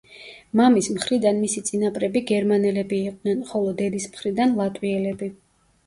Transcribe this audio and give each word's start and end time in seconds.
მამის 0.61 0.89
მხრიდან 0.95 1.37
მისი 1.41 1.63
წინაპრები 1.67 2.25
გერმანელები 2.33 3.03
იყვნენ, 3.13 3.47
ხოლო 3.53 3.79
დედის 3.85 4.13
მხრიდან 4.17 4.61
ლატვიელები. 4.61 5.35